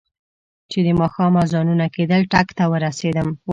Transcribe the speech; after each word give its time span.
چې 0.71 0.79
د 0.85 0.87
ماښام 1.01 1.33
اذانونه 1.43 1.85
کېدل 1.95 2.21
ټک 2.31 2.47
ته 2.57 2.63
ورسېدم. 2.71 3.27